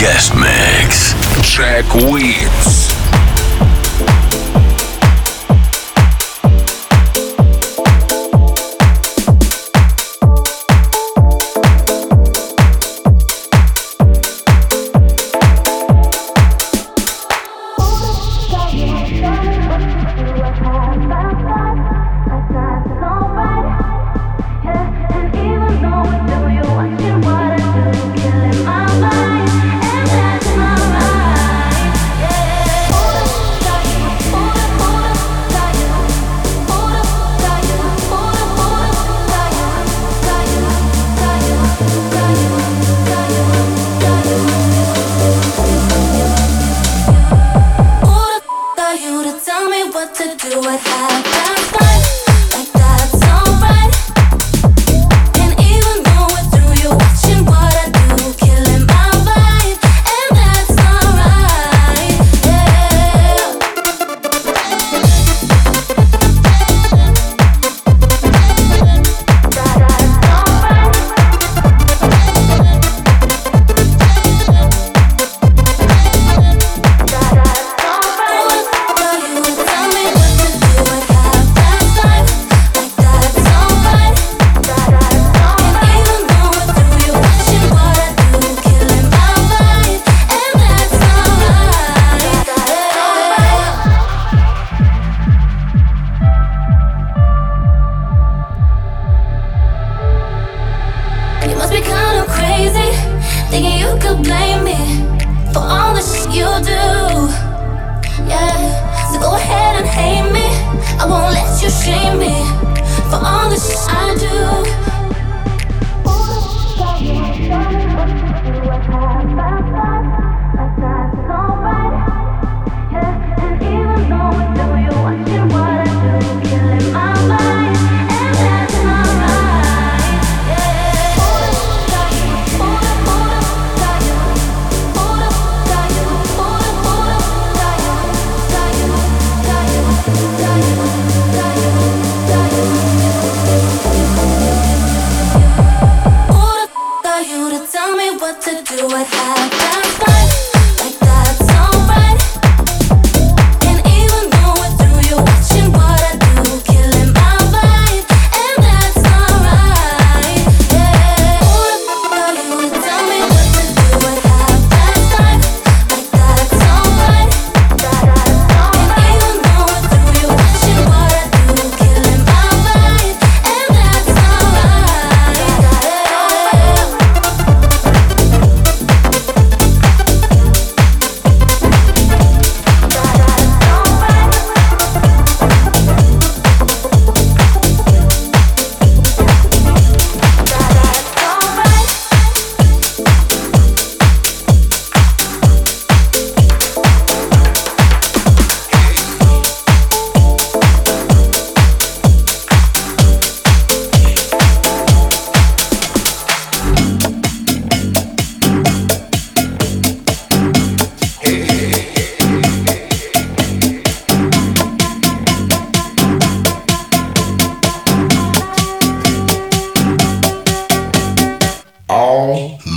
guest 0.00 0.34
mix. 0.34 1.12
Jack 1.42 1.84
Wins. 1.94 2.89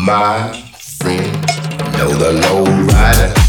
My 0.05 0.51
friend, 0.79 1.31
know 1.97 2.11
the 2.11 2.33
low 2.33 2.65
rider. 2.87 3.42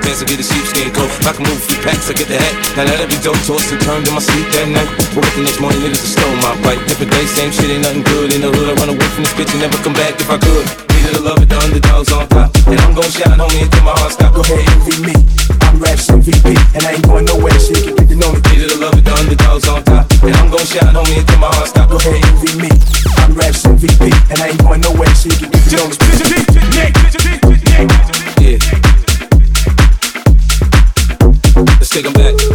pants, 0.00 0.20
I 0.22 0.26
get 0.26 0.40
a 0.40 0.46
sheepskin 0.46 0.90
coat. 0.92 1.08
If 1.20 1.26
I 1.28 1.32
can 1.36 1.44
move 1.44 1.60
a 1.60 1.64
few 1.68 1.80
packs, 1.84 2.08
I 2.08 2.14
get 2.16 2.28
the 2.28 2.38
hat. 2.40 2.54
Now 2.76 2.84
that 2.88 2.98
every 3.00 3.20
dope 3.20 3.38
toss 3.44 3.68
and 3.70 3.80
turned 3.80 4.08
in 4.08 4.14
my 4.16 4.24
sleep 4.24 4.48
that 4.56 4.68
night. 4.68 4.88
Woke 5.14 5.28
up 5.28 5.34
the 5.36 5.44
next 5.44 5.60
morning, 5.60 5.80
niggas 5.84 6.02
stole 6.02 6.36
my 6.40 6.52
bike. 6.64 6.80
Different 6.88 7.12
day, 7.12 7.24
same 7.28 7.52
shit, 7.52 7.70
ain't 7.70 7.84
nothing 7.84 8.04
good. 8.04 8.32
In 8.32 8.40
the 8.40 8.50
hood, 8.50 8.68
I 8.70 8.74
run 8.80 8.90
away 8.92 9.08
from 9.12 9.22
this 9.24 9.34
bitch 9.36 9.52
and 9.52 9.60
never 9.62 9.78
come 9.84 9.94
back 9.94 10.16
if 10.16 10.28
I 10.30 10.38
could. 10.40 10.64
Be 10.88 10.98
to 11.12 11.22
love 11.22 11.38
of 11.40 11.48
the 11.48 11.58
underdogs 11.60 12.10
on 12.12 12.26
top. 12.28 12.48
And 12.66 12.78
I'm 12.80 12.92
gon' 12.96 13.10
shine, 13.10 13.38
homie, 13.38 13.62
until 13.66 13.84
my 13.84 13.94
heart 13.98 14.12
stop. 14.12 14.32
Go 14.34 14.42
ahead, 14.42 14.64
envy 14.74 14.96
me. 15.04 15.16
I'm 15.64 15.76
Raps 15.78 16.08
MVP, 16.08 16.48
and 16.74 16.82
I 16.86 16.96
ain't 16.96 17.06
going 17.06 17.26
nowhere, 17.26 17.58
so 17.58 17.76
you 17.76 17.92
can 17.92 17.94
get 18.00 18.08
to 18.10 18.16
know 18.16 18.30
me. 18.32 18.40
Be 18.46 18.62
to 18.62 18.78
love 18.80 18.96
of 18.96 19.04
the 19.04 19.12
underdogs 19.14 19.66
on 19.68 19.84
top. 19.84 20.06
And 20.24 20.34
I'm 20.34 20.48
gon' 20.48 20.66
shine, 20.66 20.94
homie, 20.94 21.20
until 21.20 21.40
my 21.40 21.50
heart 21.52 21.68
stop. 21.68 21.90
Go 21.90 21.96
ahead, 21.98 22.20
envy 22.30 22.68
me. 22.68 22.70
I'm 23.20 23.34
Raps 23.36 23.66
MVP, 23.66 24.08
and 24.32 24.38
I 24.38 24.54
ain't 24.54 24.60
going 24.62 24.80
nowhere, 24.80 25.12
so 25.14 25.28
you 25.28 25.36
can 25.36 25.50
get 25.50 25.62
to 25.68 25.76
know 25.76 25.86
me. 25.88 26.10
take 32.02 32.14
them 32.14 32.36
back. 32.36 32.49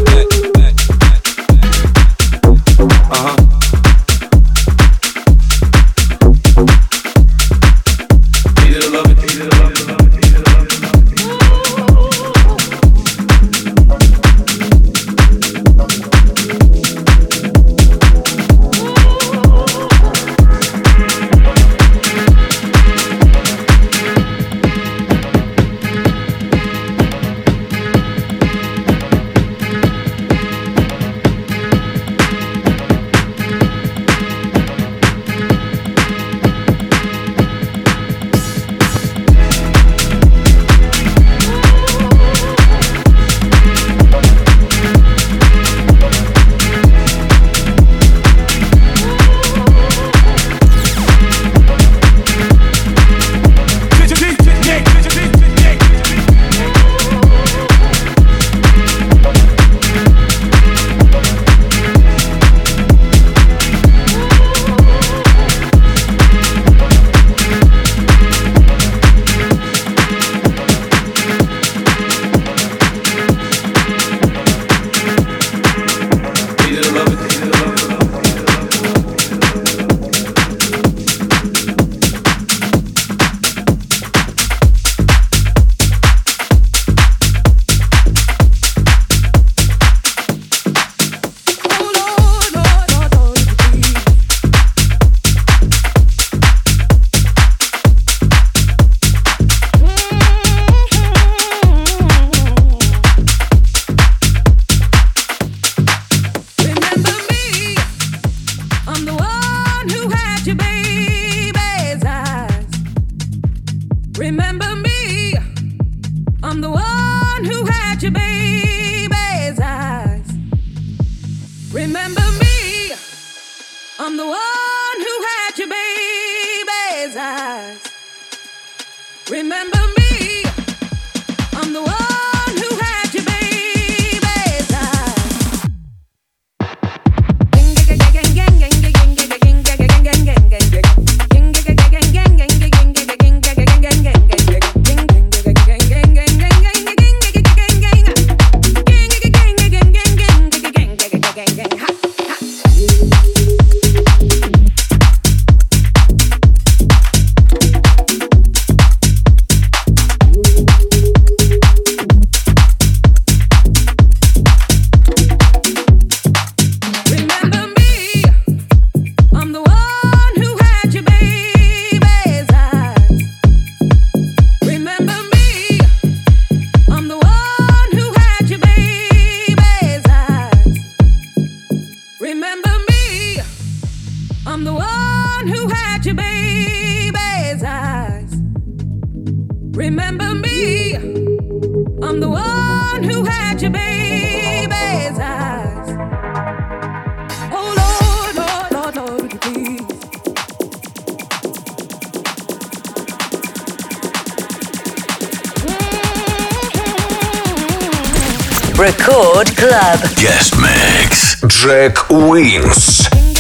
Record 208.78 209.56
Club. 209.56 210.02
Guest 210.18 210.56
Mix. 210.60 211.40
Jack 211.48 212.10
Wins. 212.10 213.35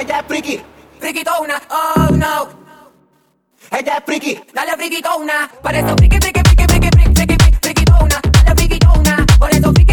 Ella 0.00 0.20
es 0.20 0.26
friki, 0.26 0.58
frikitona, 0.98 1.60
oh 1.68 2.08
no. 2.16 2.48
Ella 3.70 3.98
es 3.98 4.04
friki, 4.06 4.40
dale 4.54 4.72
frikitona. 4.72 5.50
Por 5.62 5.74
eso 5.74 5.94
friki, 5.98 6.16
friki, 6.18 6.40
friki, 6.40 6.64
friki, 6.64 6.88
friki, 7.14 7.36
friki, 7.36 7.56
frikitona. 7.60 8.20
Dale 8.32 8.56
frikitona, 8.56 9.26
por 9.38 9.50
eso 9.50 9.70
friki. 9.74 9.89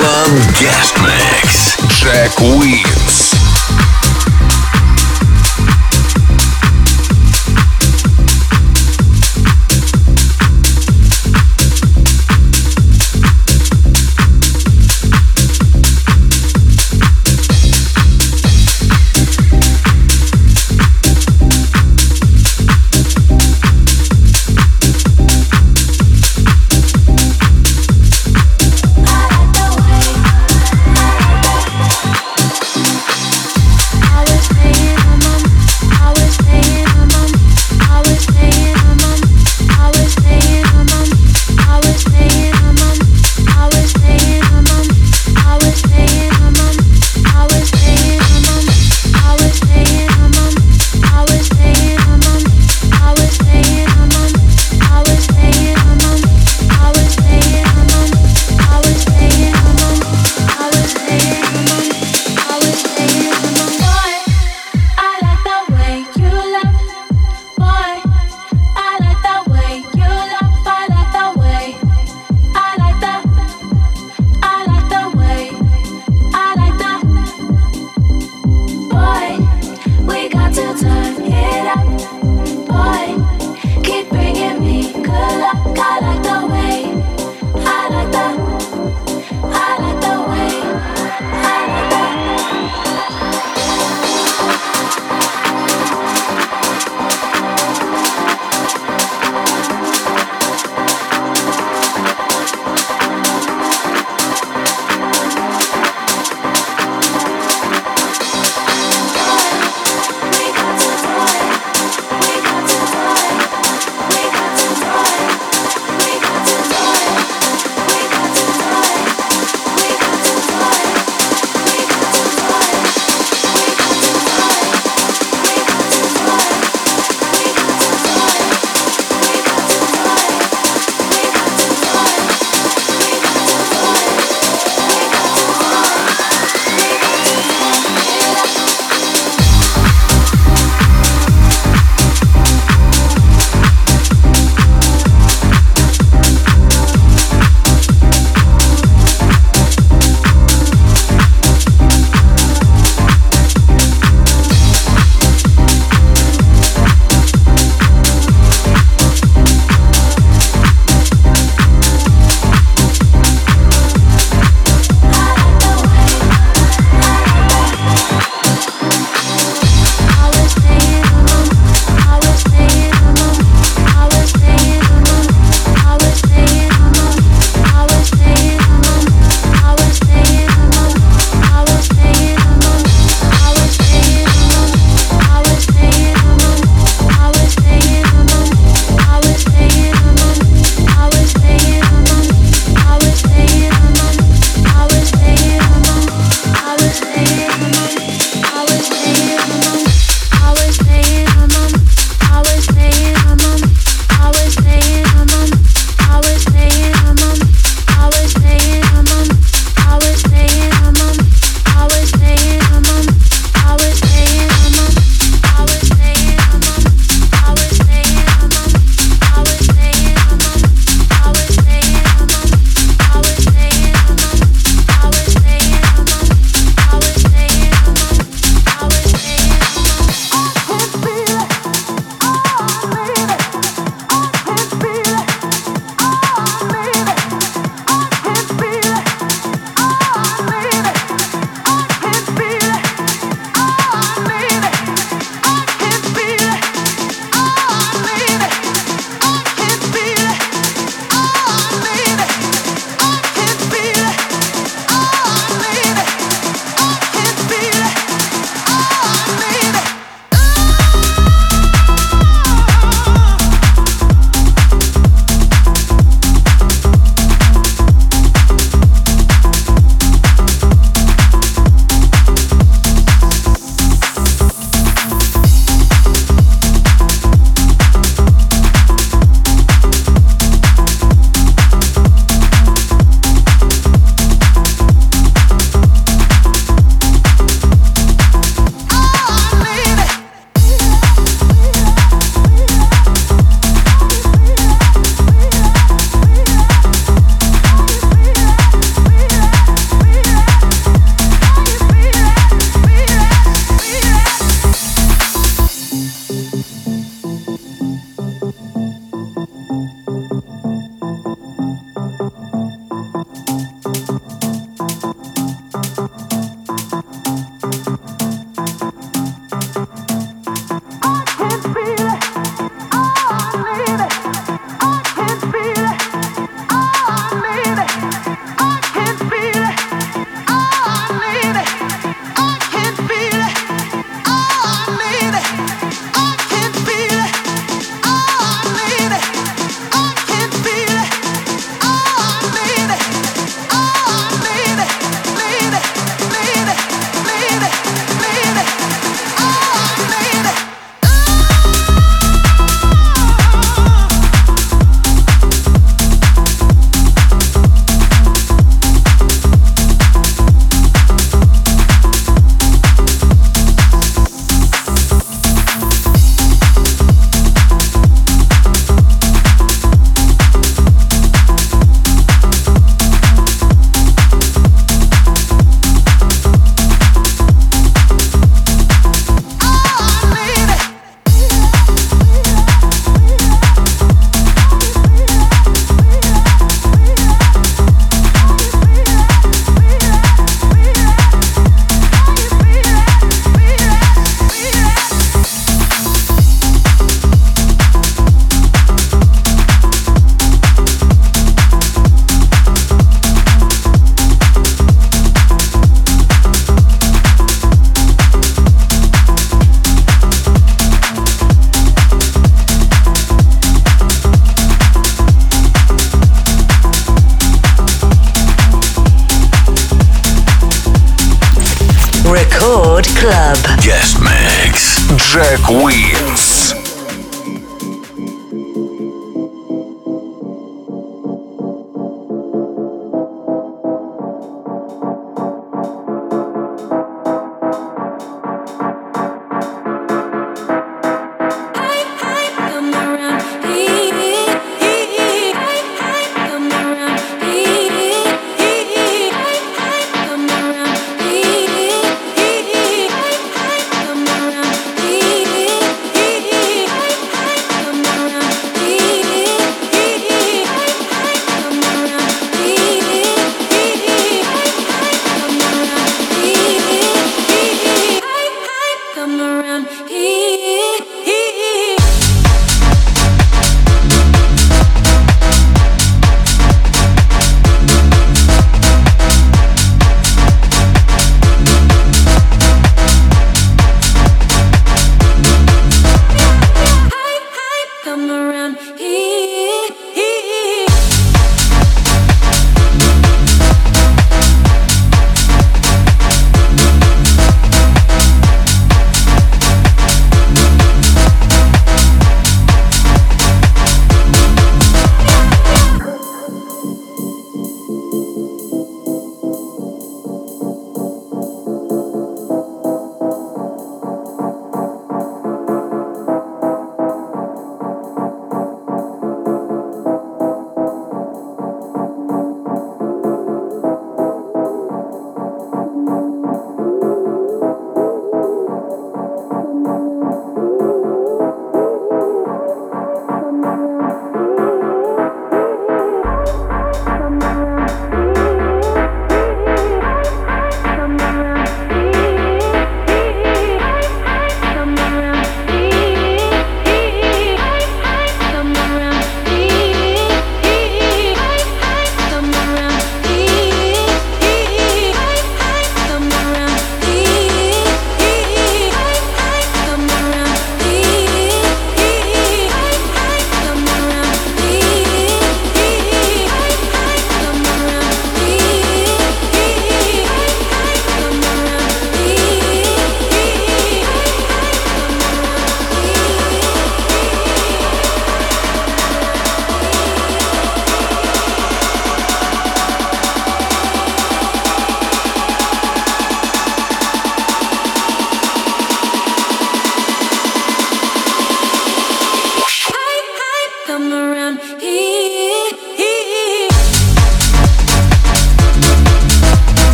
Club 0.00 0.32
Guest. 0.56 0.96
Jack. 2.00 2.32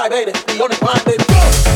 Feel 0.00 0.66
the 0.68 1.69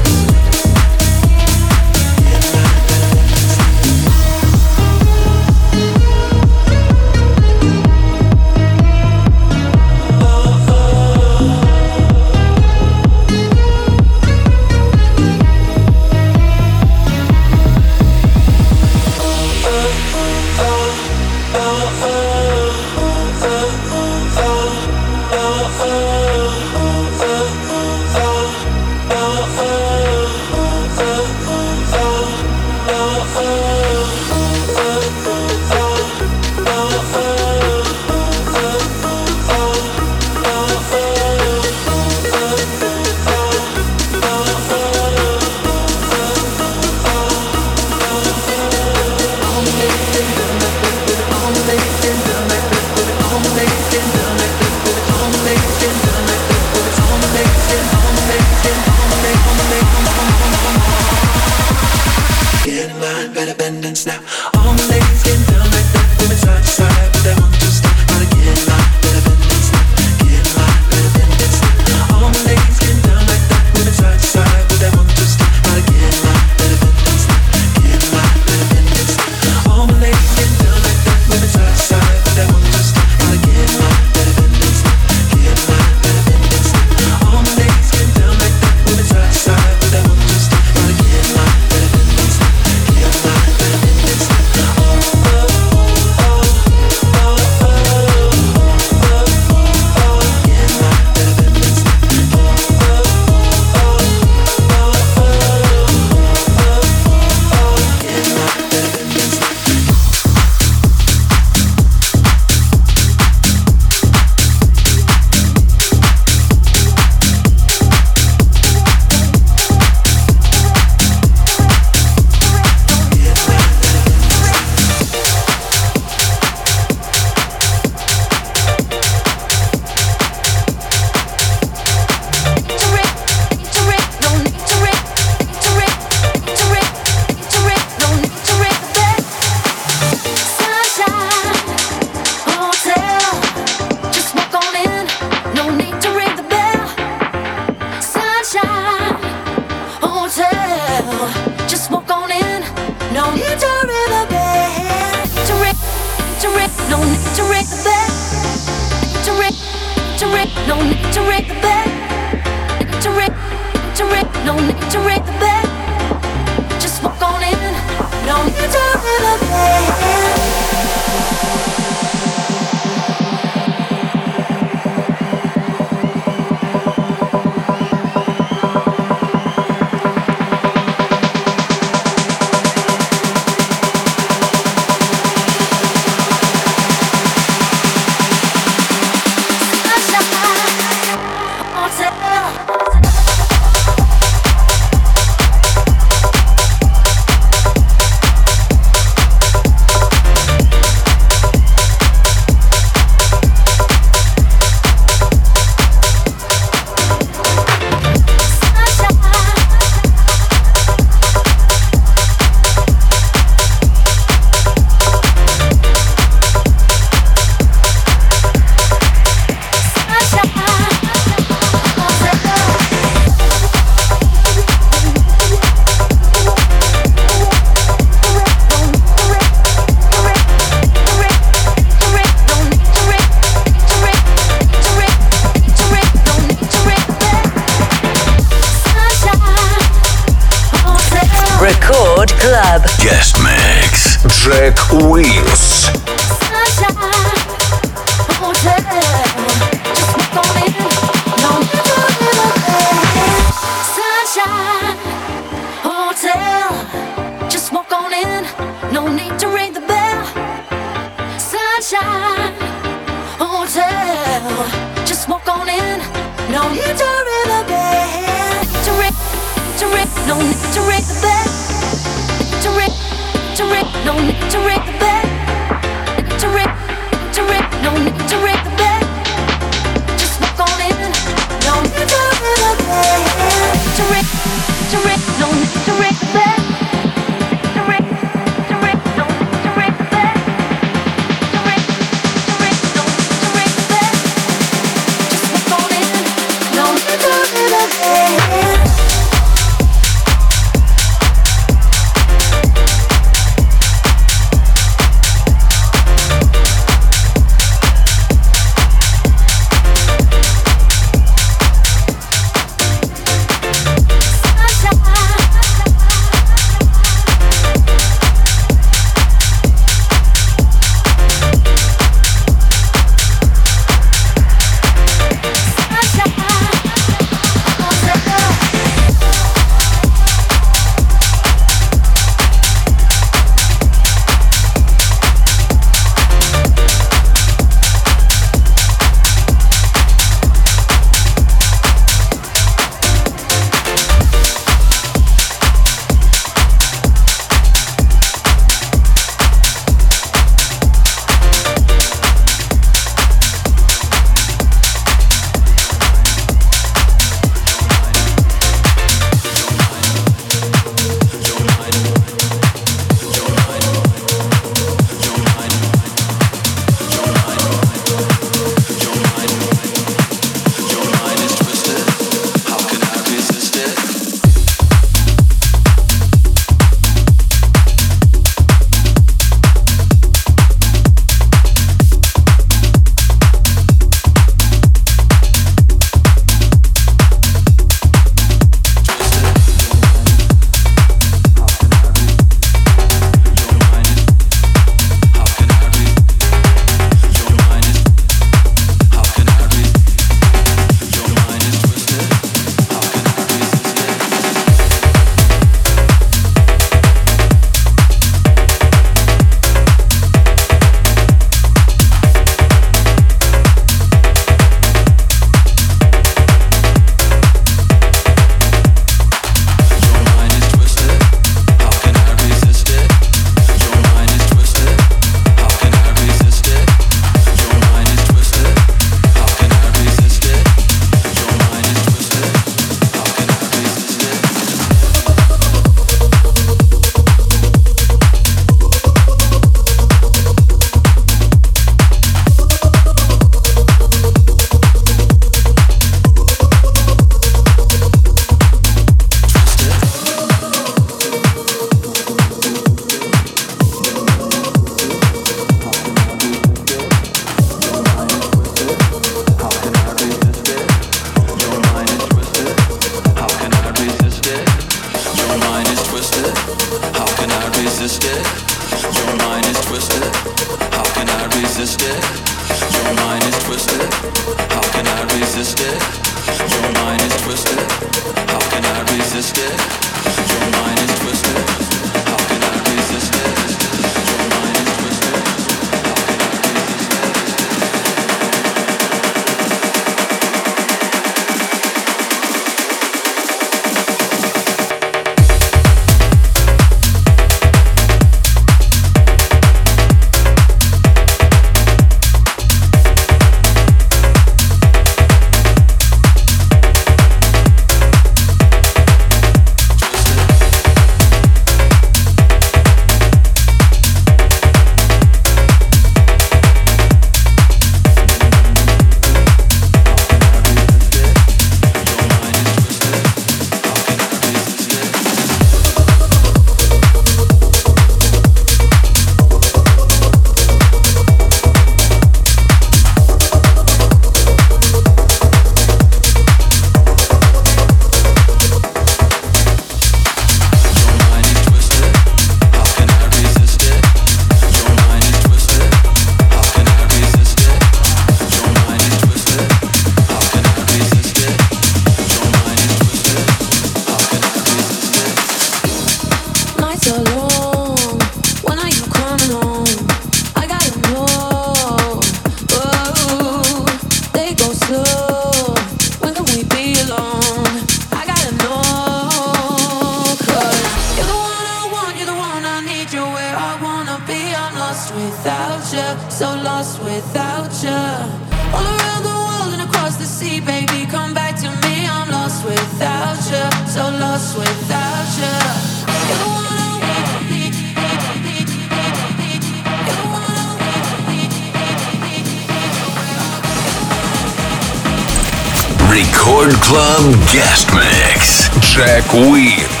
Record 596.41 596.73
Club 596.81 597.33
Guest 597.51 597.93
Mix. 597.93 598.69
Jack 598.79 599.31
Wins. 599.31 600.00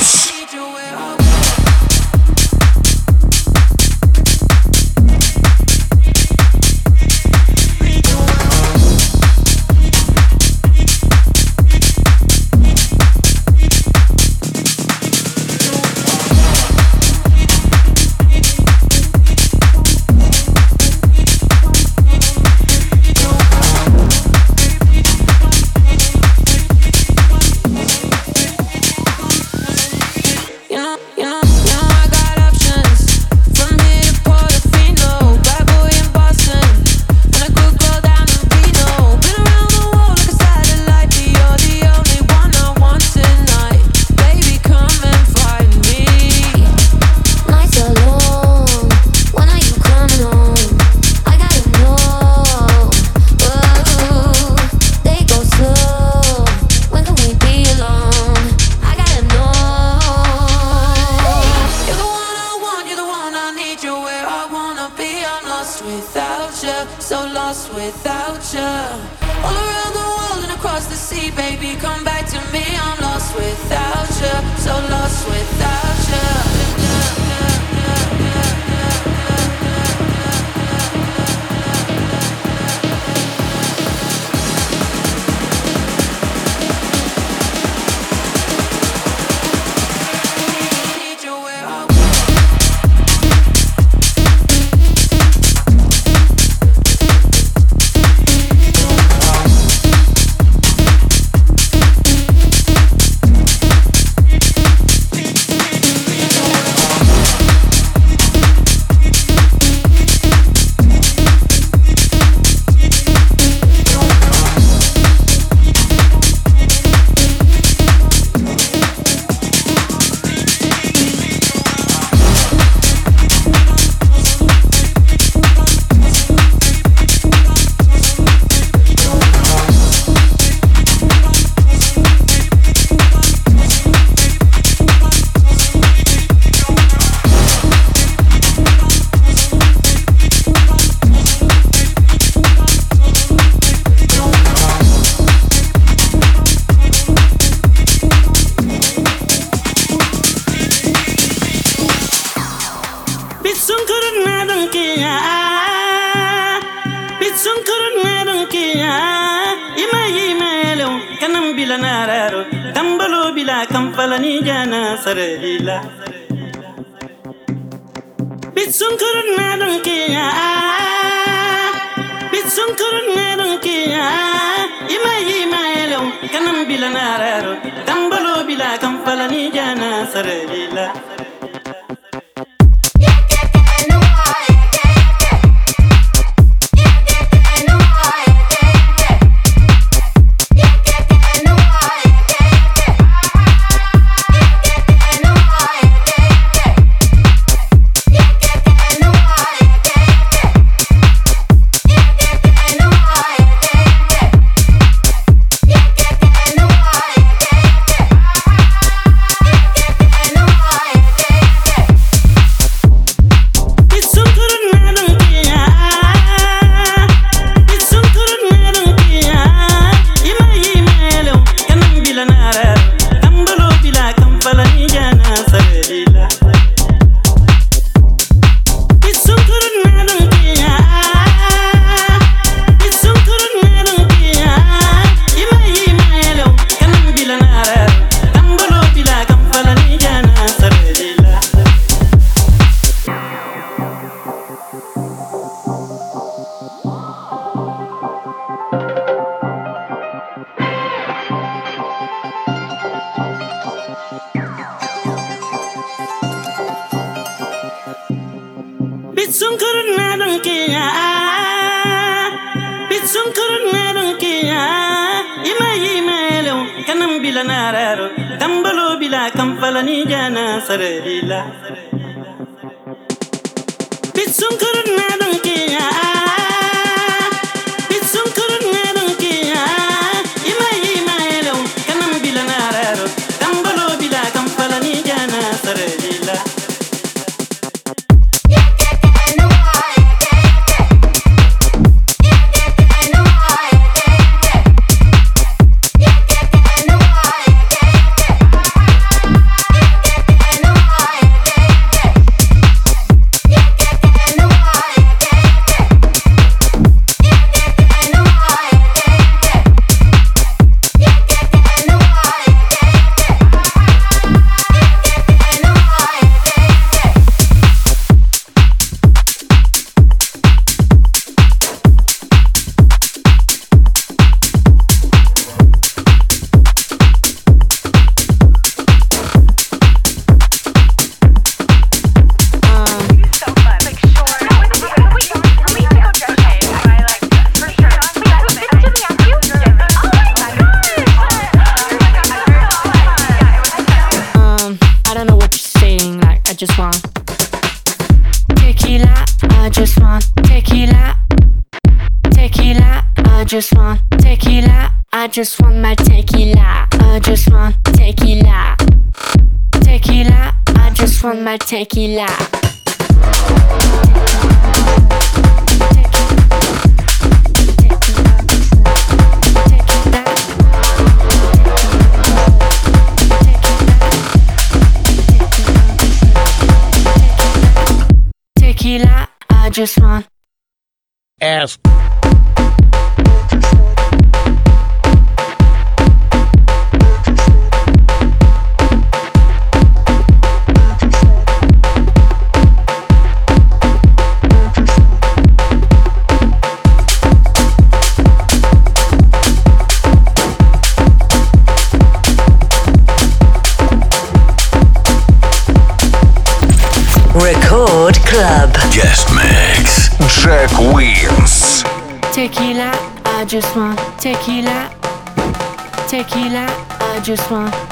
tequila. 361.85 362.30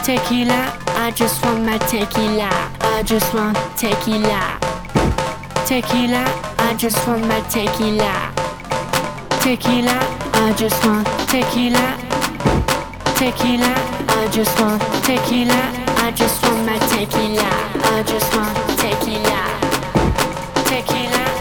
tequila. 0.10 0.74
I 1.06 1.12
just 1.12 1.46
want 1.46 1.64
my 1.66 1.78
tequila. 1.78 2.50
I 2.82 3.04
just 3.06 3.32
want 3.32 3.56
tequila. 3.78 4.58
Tequila. 5.68 6.24
I 6.58 6.74
just 6.76 6.98
want 7.08 7.28
my 7.28 7.40
tequila. 7.42 8.34
Tequila. 9.44 9.98
I 10.34 10.52
just 10.58 10.84
want 10.84 11.06
tequila. 11.30 11.86
Tequila. 13.20 13.72
I 14.18 14.28
just 14.32 14.60
want 14.60 14.82
tequila. 15.06 15.62
I 16.02 16.12
just 16.16 16.42
want 16.42 16.66
my 16.66 16.80
tequila. 16.90 17.50
I 17.94 18.02
just 18.02 18.36
want 18.36 18.58
tequila. 18.82 19.42
Tequila. 20.66 21.39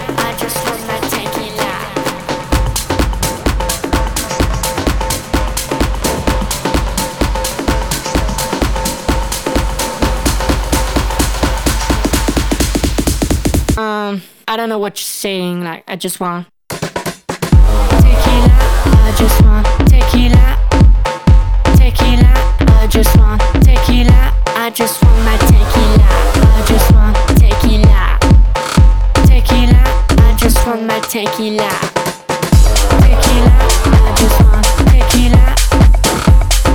don't 14.58 14.68
know 14.68 14.78
what 14.78 14.98
you're 14.98 15.04
saying. 15.04 15.62
Like, 15.62 15.84
I 15.86 15.94
just 15.94 16.18
want 16.18 16.48
tequila. 16.68 18.58
I 19.06 19.14
just 19.16 19.40
want 19.42 19.64
tequila. 19.88 20.58
Tequila. 21.78 22.32
I 22.66 22.88
just 22.90 23.16
want 23.16 23.40
tequila. 23.62 24.34
I 24.46 24.70
just 24.74 25.00
want 25.04 25.24
my 25.24 25.36
tequila. 25.46 26.10
I 26.42 26.64
just 26.66 26.90
want 26.90 27.16
tequila. 27.38 28.18
Tequila. 29.30 29.82
I 30.26 30.36
just 30.36 30.66
want 30.66 30.82
my 30.82 30.98
tequila. 31.06 31.70
Tequila. 32.98 33.54
I 33.94 34.10
just 34.18 34.38
want 34.42 34.66
tequila. 34.90 35.54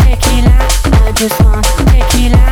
Tequila. 0.07 0.55
I 1.03 1.11
just 1.13 1.37
want 1.43 1.65
tequila. 1.91 2.42